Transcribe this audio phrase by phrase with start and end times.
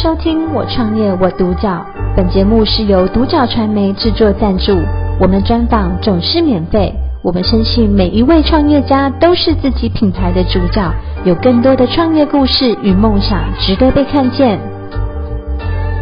[0.00, 1.84] 收听我创业我独角，
[2.16, 4.78] 本节目是由独角传媒制作赞助，
[5.20, 6.94] 我们专访总是免费。
[7.20, 10.88] 我们深信每一位创业家都是自己品牌的主角，
[11.24, 14.60] 有更多的创业故事与梦想值得被看见。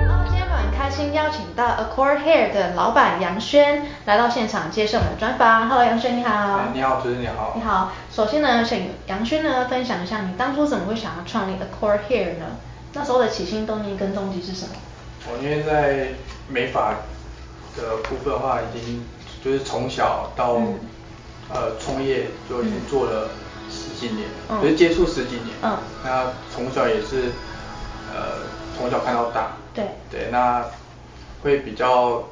[0.06, 5.70] 好，今天很开心邀请到 Accord Hair 的老板杨轩来到现场接受我们的专访。
[5.70, 6.60] Hello，杨轩你好。
[6.74, 7.54] 你好，主持人你好。
[7.56, 12.44] 你好，首先呢，请杨轩呢分享一下你当初怎么会想要创立 Accord Hair 呢？
[12.96, 14.72] 那时候的起心动念跟动机是什么？
[15.28, 16.14] 我因为在
[16.48, 16.94] 美发
[17.76, 19.04] 的部分的话，已经
[19.44, 20.78] 就是从小到、嗯、
[21.52, 23.28] 呃创业就已经做了
[23.68, 25.48] 十几年，嗯、就是接触十几年。
[25.60, 25.76] 嗯。
[26.02, 27.32] 那从小也是
[28.10, 28.46] 呃
[28.78, 29.56] 从小看到大。
[29.74, 29.84] 对。
[30.10, 30.64] 对，那
[31.42, 32.24] 会比较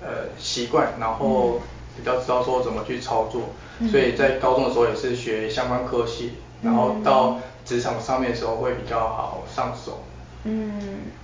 [0.00, 1.60] 呃习惯，然后
[1.96, 3.42] 比较知道说怎么去操作，
[3.80, 7.38] 嗯、所以在高中的时候也是学相关科系，嗯、然后到。
[7.70, 10.00] 职场上面的时候会比较好上手，
[10.42, 10.72] 嗯，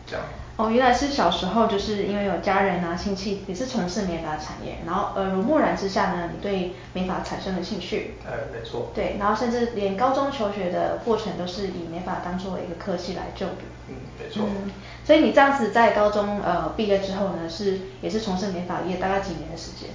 [0.06, 0.24] 这样。
[0.56, 8.14] 哦，原来是小时候就是因为有家人啊亲戚也是从事美发产业，然后耳濡目染之下呢，你对美发产生了兴趣。
[8.24, 8.92] 呃，没错。
[8.94, 13.66] 对，然后甚至连高中求学的过程都是以美发当作一个科系来就读。
[13.88, 14.44] 嗯，没错。
[14.46, 14.70] 嗯，
[15.04, 19.90] 所以你这样子在高中呃毕业之后呢，是也是从事美发业大概几年的时间？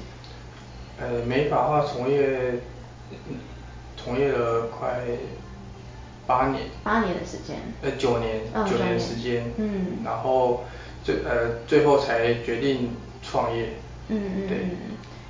[1.00, 2.56] 呃，美发的话从业，
[3.96, 5.00] 从业了快。
[6.32, 10.64] 八年，八年的时间，呃，九年，嗯、九年时间，嗯，然后
[11.04, 13.74] 最呃最后才决定创业，
[14.08, 14.58] 嗯嗯，对，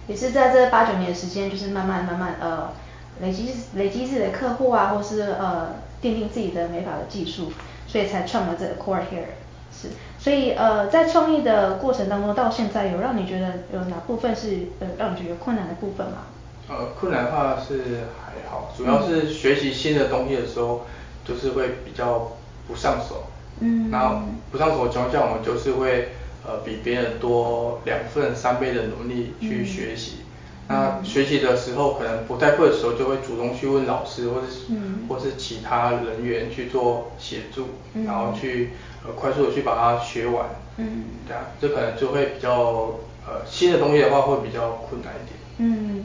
[0.06, 2.72] 也是在这八九年的时间，就是慢慢慢慢呃
[3.20, 5.70] 累积累积自己的客户啊，或是呃
[6.04, 7.52] 奠定自己的美发的技术，
[7.88, 9.34] 所以才创了这个 Accord Hair，
[9.74, 9.88] 是，
[10.20, 16.28] 所以呃在创业的过程当中，到现在有让你觉得有哪部分是呃让你觉得困难的部分吗？
[16.70, 20.86] 呃，困难的话是还好，主要是学习新的东西的时候，
[21.26, 22.32] 就是会比较
[22.68, 23.24] 不上手。
[23.60, 23.90] 嗯。
[23.92, 26.10] 然后不上手的情况下，我们就是会
[26.46, 30.20] 呃比别人多两份三倍的努力去学习。
[30.22, 30.26] 嗯。
[30.70, 38.70] 那学习的时候可能不太会的时候，就会主动去问老师或是、嗯、或是其他人员去做协助，嗯、然后去
[39.06, 40.46] 呃快速的去把它学完。
[40.78, 41.04] 嗯。
[41.28, 42.96] 这样，这可能就会比较
[43.28, 45.38] 呃新的东西的话会比较困难一点。
[45.58, 46.01] 嗯。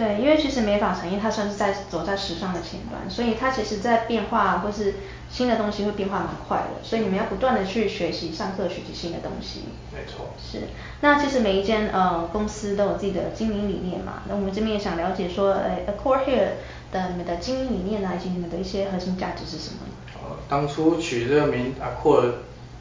[0.00, 4.94] 对，因为其实美发产业它算是在走在时尚的前端，所以它其实在变化或是
[5.30, 9.64] 新的东西会变化蛮快的，所以你们要不断的去学习、上课学习新的东西。
[9.92, 10.30] 没错。
[10.40, 10.68] 是，
[11.02, 16.48] 那其实每一间呃公司都有自己的经营理念嘛，那我们这边也想了解说，呃，Accord Here
[16.90, 19.80] 的你们的经营理念呢，以及你们的一些核心价值是什么？
[20.14, 22.30] 呃，当初取这个名 Accord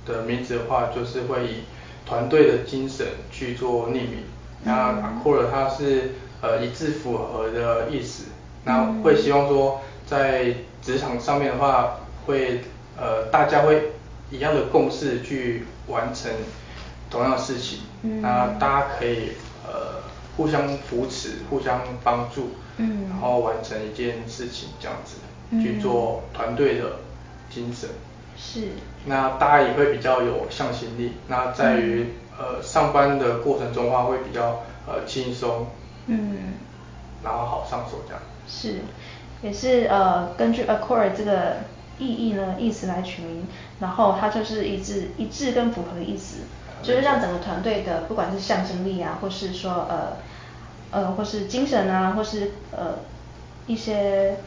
[0.05, 1.63] 的名字的话，就是会以
[2.05, 4.23] 团队的精神去做命名。
[4.63, 6.11] 那 Accord 它是。
[6.41, 8.25] 呃，一致符合的意思，
[8.63, 12.61] 那会希望说，在职场上面的话，会
[12.97, 13.91] 呃大家会
[14.31, 16.31] 一样的共识去完成
[17.09, 19.33] 同样的事情，嗯，那大家可以
[19.67, 20.01] 呃
[20.37, 25.17] 互相扶持、互相帮助，嗯，然后完成一件事情这样子，
[25.49, 26.97] 嗯，去做团队的
[27.49, 27.89] 精神，
[28.37, 28.69] 是，
[29.05, 35.67] 那大家也会比较有向心力，那在于，嗯，呃上班的过程中的话会比较呃轻松。
[36.09, 36.53] 嗯，
[37.23, 38.21] 然后好上手这样。
[38.47, 38.81] 是，
[39.43, 41.57] 也是呃根据 Accord 这个
[41.99, 43.47] 意义呢意思来取名，
[43.79, 46.37] 然后它就是一致一致跟符合的意思，
[46.81, 50.17] 就是让整个团队的不管是向心力啊，或是说呃
[50.91, 52.99] 呃或是精神啊，或是呃
[53.67, 54.37] 一些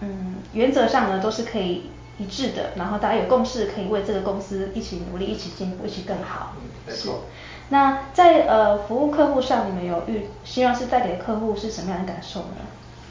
[0.00, 6.52] 嗯原则上呢都是可以一致的，然后大家有共识可以为这个公司一起努力，一起进步，一起更好。
[6.56, 7.24] 嗯，没错。
[7.68, 12.56] 那在呃服务客户上，你们有预希望是带给客户是什么样的感受呢？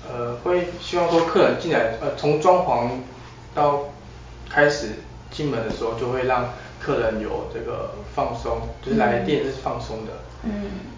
[0.07, 2.89] 呃，会希望说客人进来，呃，从装潢
[3.53, 3.85] 到
[4.49, 4.91] 开始
[5.31, 6.49] 进门的时候，就会让
[6.79, 10.11] 客人有这个放松，就是来店是放松的。
[10.43, 10.51] 嗯。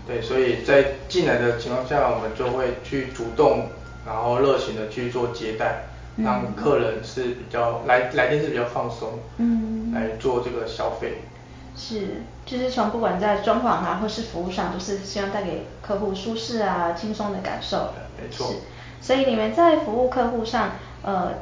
[0.05, 3.67] 对，所以在进来的情况下，我们就会去主动，
[4.05, 5.85] 然后热情的去做接待，
[6.17, 11.23] 让客人是比较来来店是比较放松，嗯，来做这个消费。
[11.77, 17.93] 是，就是从不管在装潢啊，或是服务上，都是希望带给客户舒适啊、轻松的感受。
[18.19, 18.47] 没错。
[18.47, 18.55] 是，
[18.99, 20.71] 所以你们在服务客户上，
[21.03, 21.33] 呃，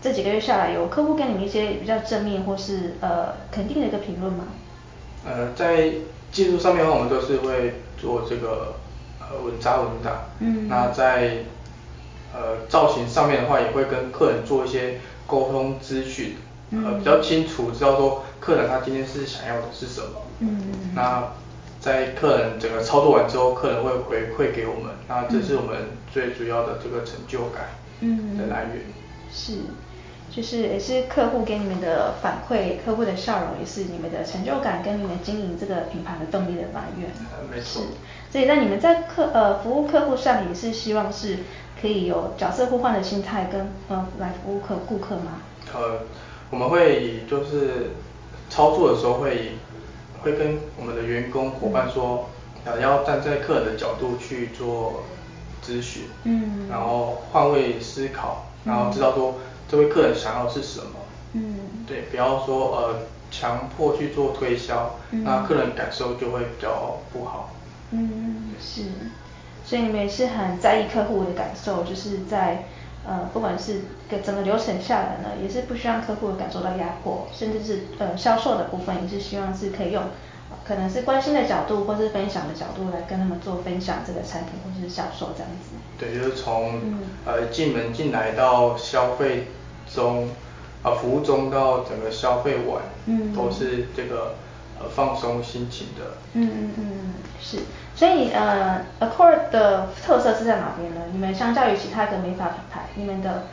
[0.00, 4.44] 这几个月下来，有客户给你们一些比较正面或是呃肯定的一个评论吗？
[5.26, 5.92] 呃，在
[6.32, 8.76] 技术上面的话，我们都是会做这个
[9.20, 10.22] 呃稳扎稳打。
[10.38, 10.66] 嗯。
[10.66, 11.44] 那在
[12.32, 16.36] 呃造型上面的话，也会跟客人做一些沟通咨询。
[16.70, 20.22] 呃，比较清楚知道说客人他今天是想要的是什么。
[20.40, 20.92] 嗯嗯。
[20.94, 21.28] 那
[21.80, 25.76] 在客人整个操作完之后，客人会回馈给我们，那这是我们
[26.12, 27.66] 最主要的这个成就感。
[28.00, 28.36] 嗯。
[28.36, 28.82] 的来源。
[29.30, 29.58] 是，
[30.30, 37.10] 就是也是客户给你们的反馈，客户的笑容也是你们的成就感跟你们经营这个品牌的动力的来源。
[37.50, 37.82] 没错。
[38.32, 41.38] 所以那你们在客呃服务客户上也是希望是
[41.80, 45.42] 可以有角色互换的心态跟呃来服务客顾客吗？
[45.72, 46.00] 呃，
[46.54, 47.90] 我们会以就是
[48.48, 49.58] 操作的时候会
[50.22, 52.30] 会跟我们的员工伙伴说，
[52.64, 55.02] 呃要站在客人的角度去做
[55.60, 59.34] 咨询，嗯，然后换位思考，然后知道说。
[59.66, 60.92] 这位客人想要的是什么？
[61.32, 61.56] 嗯，
[61.86, 62.98] 对，不要说呃
[63.30, 67.50] 强迫去做推销，嗯，那客人感受就会比较不好。
[67.90, 68.82] 嗯，是，
[69.64, 72.66] 所以你们也是很在意客户的感受，就是在
[73.06, 80.02] 呃不管是个整个流程下来呢，也是不希望客户感受到压迫，甚至是呃销售的部分也是希望是可以用
[80.66, 85.76] 可能是关心的角度或是分享的角度来跟他们做分享这个产品或是销售这样子。
[85.98, 89.48] 对，就是从，嗯，呃进门进来到消费。
[89.94, 90.30] 中
[90.82, 94.34] 啊，服务中到整个消费完，嗯，都是这个
[94.80, 96.16] 呃放松心情的。
[96.32, 97.58] 嗯嗯嗯，是。
[97.96, 101.00] 所以呃，Accord 的特色是在哪边呢？
[101.12, 103.44] 你们相较于其他的美发品牌，你们的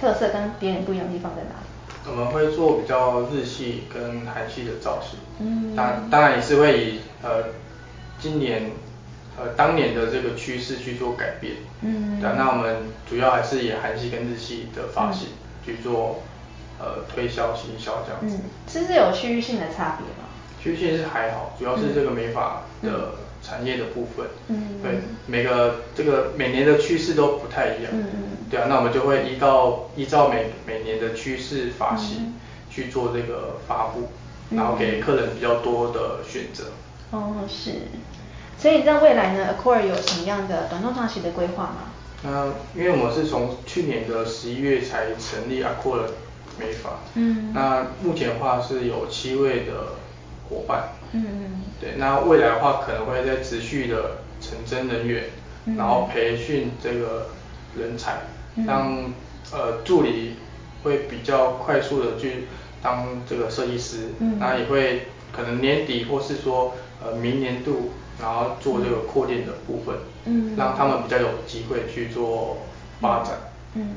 [0.00, 2.10] 特色跟别人不一样的地方在哪里？
[2.10, 5.18] 我们会做比较日系跟韩系的造型。
[5.40, 5.74] 嗯。
[5.74, 7.44] 当当然也是会以呃
[8.18, 8.70] 今年
[9.38, 11.56] 呃当年的这个趋势去做改变。
[11.82, 12.20] 嗯。
[12.20, 12.76] 对，那我们
[13.08, 15.28] 主要还是以韩系跟日系的发型。
[15.28, 16.22] 嗯去做
[16.78, 20.24] 呃推销行销这样子，嗯，是不是有区域性的差别吗？
[20.58, 23.12] 区域性是还好，主要是这个美发的
[23.50, 32.34] 产业的部分，嗯，对，每个这个每年的趋势都不太一样，嗯嗯，对啊，那我们就会依照依照每每年的趋势发型
[32.70, 34.08] 去做这个发布，
[34.50, 36.66] 嗯，然后给客人比较多的选择。
[37.10, 37.72] 哦，是，
[38.56, 41.90] 所以你在未来呢，Accord 有什么样的短中长期的规划吗？
[42.22, 42.46] 那
[42.78, 46.10] 因为我们是从去年的十一月才成立 Accord
[46.58, 49.96] 美发，嗯，那目前的话是有七位的
[50.48, 55.24] 伙伴，嗯嗯，对，那未来的话可能会在持续的成真人员，
[55.66, 57.30] 嗯，然后培训这个
[57.78, 58.22] 人才，
[58.66, 59.14] 让，嗯，
[59.52, 60.36] 呃助理
[60.82, 62.46] 会比较快速的去
[62.82, 66.74] 当这个设计师，嗯，那也会可能年底或是说
[67.04, 67.90] 呃明年度。
[68.22, 69.96] 然后做这个扩店的部分，
[70.26, 72.58] 嗯，让他们比较有机会去做
[73.00, 73.32] 发展，
[73.72, 73.94] 嗯，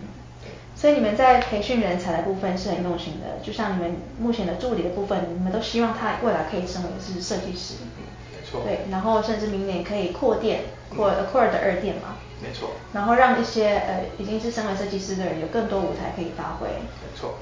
[0.83, 8.03] 所以你们在培训人才的部分是很用心的，就像你们目前的助理的部分，你们都希望他未来可以成为是设计师，嗯，
[8.35, 10.63] 没错，对，然后甚至明年可以扩店，
[10.93, 17.35] 扩 Accord 的二店嘛，没错，然后让一些呃已经是身为设计师的人有更多舞台可以发挥，没错，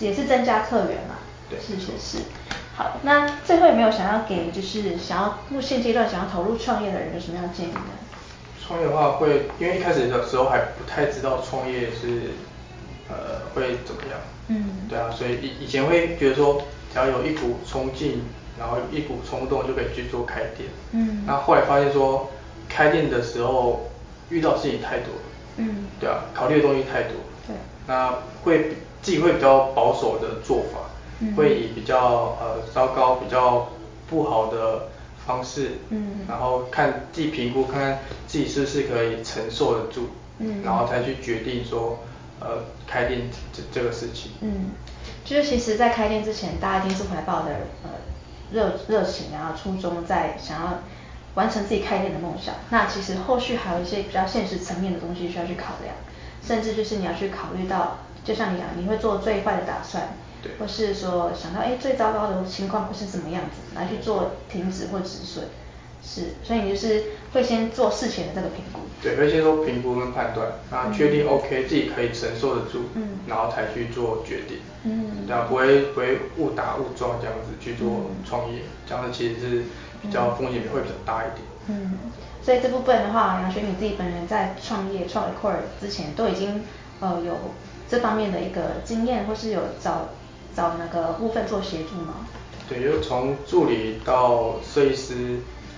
[0.00, 1.16] 也是增加客源嘛，
[1.50, 2.24] 对，是是是。
[2.78, 7.80] 好，那最后有没有想要给就是想要目现阶段想要投入创业的人有什么样的建议呢？
[8.66, 12.32] 创业的话会，因为一开始的时候还不太知道创业是
[13.08, 14.18] 呃会怎么样，
[14.48, 16.62] 嗯，对啊，所以以以前会觉得说
[16.92, 18.22] 只要有一股冲劲，
[18.58, 22.28] 然后有一股冲动就可以去做开店，嗯，那后来发现说
[22.68, 23.90] 开店的时候
[24.30, 25.20] 遇到事情太多了，
[25.58, 27.12] 嗯，对啊，考虑的东西太多，
[27.46, 27.56] 对，
[27.86, 28.14] 那
[28.44, 28.70] 会
[29.02, 30.80] 自己会比较保守的做法。
[31.34, 33.66] 会以比较呃糟糕、比较
[34.06, 34.88] 不好的
[35.26, 40.10] 方式，嗯，然后看自己评估，看看自己是不是可以承受得住，
[40.40, 41.98] 嗯，然后才去决定说，
[42.40, 44.32] 呃，开店这这个事情。
[44.40, 44.70] 嗯，
[45.24, 47.50] 就是其实，在开店之前，大家一定是怀抱的
[47.82, 47.90] 呃
[48.52, 50.78] 热热情，然后初衷在想要
[51.34, 52.54] 完成自己开店的梦想。
[52.70, 55.94] 那其实后续还有一些比较现实层面的东西需要去考量，
[56.42, 60.08] 甚至就是你要去考虑到，就像你讲，你会做最坏的打算。
[60.60, 65.46] 或是说想到哎，最糟糕的情况会是什么样子，来去做停止或止损，
[66.06, 68.78] 是，所以你就是会先做事前的这个评估。
[69.02, 79.62] 对，会先做评估跟判断，然后确定 OK、嗯、自己可以承受得住，嗯，然后才去做决定，嗯，然后不会不会误打误撞这样子去做创业，嗯、这样子其实是
[80.00, 81.42] 比较风险会比较大一点。
[81.68, 81.98] 嗯，
[82.40, 86.62] 所以这部分的话，杨学你自己本人在创业创 Accord 之前都已经
[87.00, 87.36] 呃有
[87.90, 90.08] 这方面的一个经验，或是有找。
[90.56, 92.26] 找那个部分做协助吗？
[92.66, 95.14] 对，就从助理到设计师，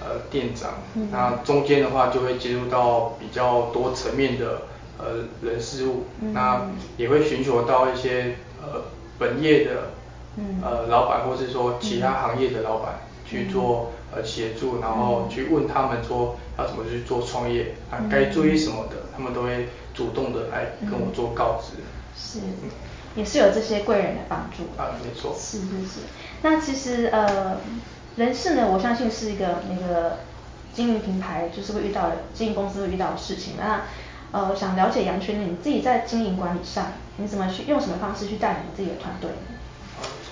[0.09, 4.63] 呃，店长，嗯、那中间的话就会接触到比较多层面的
[4.97, 6.63] 呃人事物，嗯、那
[6.97, 8.85] 也会寻求到一些呃
[9.19, 9.91] 本业的，
[10.37, 21.77] 嗯、呃老板或是说其他行业的老板去做、嗯、呃协助，然后去问他们说要怎么去做创业，啊该注意什么的，他们都会主动的来跟我做告知。
[22.17, 22.41] 是。
[23.17, 24.81] 也是有这些贵人的帮助。
[24.81, 26.01] 啊，没错，是是是。
[26.43, 27.57] 那其实呃，
[28.19, 30.19] 人事呢，我相信是一个那个
[30.75, 33.55] 经营品牌就是会遇到的经营公司会遇到的事情。
[33.57, 33.83] 那
[34.33, 39.31] 呃，想了解杨群，你自己在经营管理上，你怎么去用什么方式去带领你自己的团队？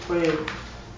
[0.09, 0.29] 会，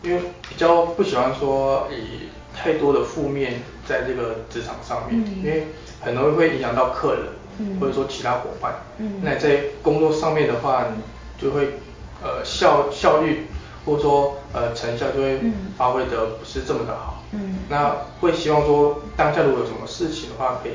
[0.02, 5.68] 因为比较不喜欢说以太多的负面在这个职场上面，嗯、因为
[6.00, 7.24] 很容易会影响到客人，
[7.58, 8.76] 嗯、或者说其他伙伴。
[8.96, 11.02] 嗯，那在工作上面的话，你
[11.40, 11.74] 就会
[12.22, 13.46] 呃效效率
[13.88, 15.40] 或者说呃成效就会
[15.78, 17.22] 发挥的不是这么的好。
[17.32, 20.72] 嗯，那会希望说当下如果有什么事情的话，可以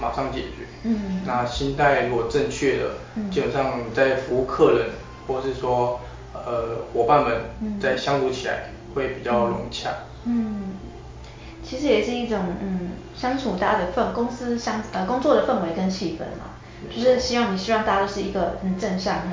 [0.00, 0.66] 马上解决。
[0.82, 4.90] 嗯，那心态如果正确的，嗯、基本上在服务客人
[5.26, 6.00] 或是说
[6.32, 9.90] 呃伙伴们在相处起来会比较融洽。
[10.24, 10.34] 嗯。
[10.34, 10.62] 嗯
[11.68, 16.54] 其实也是一种嗯相处大家的氛公司相呃工作的氛围跟气氛嘛，
[16.94, 19.30] 就是希望你希望大家都是一个很正向、很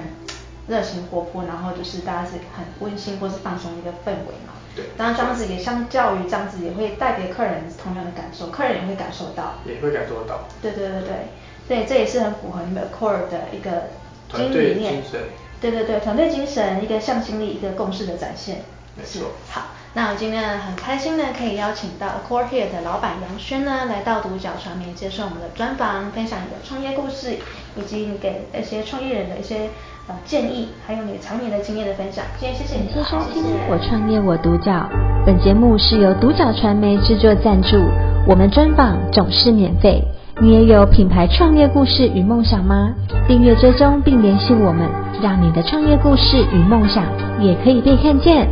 [0.67, 4.53] 热情活泼，然后就是大家是很温馨或是放松的一个氛围嘛。
[4.75, 4.86] 对。
[4.98, 9.55] 当然这样子也相较于这样子也会带给客人同样的感受，客人也会感受到。
[9.65, 10.46] 也会感受到。
[10.62, 11.10] 对对对对，
[11.67, 13.89] 所以这也是很符合你们 Accor 的一个
[14.34, 15.03] 经营理念。
[15.62, 18.63] 对对对，团队精神，一个向心力，一个共识的展现。
[18.96, 19.32] 没错。
[19.50, 19.67] 好。
[19.96, 27.38] 那我今天呢很开心呢，可以邀请到 Accor Here 的老板杨轩呢来到独角传媒接受我们的专访，分享你的创业故事，
[27.75, 29.70] 以及你给那些创业人的一些
[30.07, 32.25] 呃建议，还有你常年的经验的分享。
[32.38, 32.88] 今天谢谢你。
[32.89, 34.89] 谢谢收听我创业我独角，
[35.25, 37.77] 本节目是由独角传媒制作赞助，
[38.27, 40.03] 我们专访总是免费。
[40.41, 42.91] 你也有品牌创业故事与梦想吗？
[43.27, 44.89] 订阅追踪并联系我们，
[45.22, 47.05] 让你的创业故事与梦想
[47.39, 48.48] 也可以被看见。